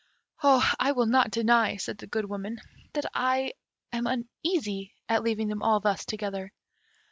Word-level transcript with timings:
"I 0.41 0.93
will 0.95 1.05
not 1.05 1.29
deny," 1.29 1.77
said 1.77 1.99
the 1.99 2.07
Good 2.07 2.27
Woman, 2.27 2.59
"that 2.93 3.05
I 3.13 3.53
am 3.93 4.07
uneasy 4.07 4.95
at 5.07 5.21
leaving 5.21 5.47
them 5.47 5.61
all 5.61 5.79
thus 5.79 6.05
together. 6.05 6.51